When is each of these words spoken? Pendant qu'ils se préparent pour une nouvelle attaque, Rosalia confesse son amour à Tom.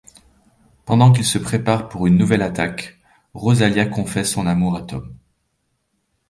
Pendant 0.85 1.11
qu'ils 1.13 1.25
se 1.25 1.37
préparent 1.37 1.87
pour 1.87 2.07
une 2.07 2.17
nouvelle 2.17 2.41
attaque, 2.41 2.97
Rosalia 3.35 3.85
confesse 3.85 4.31
son 4.31 4.47
amour 4.47 4.75
à 4.75 4.81
Tom. 4.81 5.15